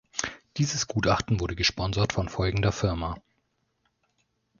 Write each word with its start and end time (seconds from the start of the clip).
Dieses 0.57 0.87
Gutachten 0.87 1.39
wurde 1.39 1.55
gesponsert 1.55 2.11
von 2.11 2.27
folgender 2.27 2.71
Firma. 2.71 3.17